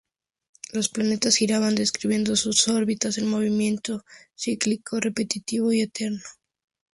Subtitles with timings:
[0.73, 4.03] Los planetas giraban describiendo sus órbitas en un movimiento
[4.35, 6.23] cíclico repetitivo y eterno.